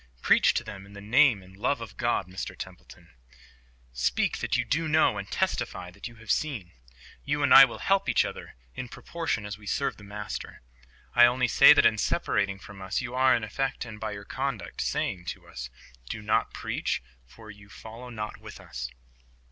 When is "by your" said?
13.99-14.25